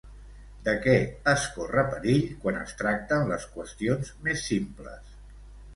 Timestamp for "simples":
4.53-5.19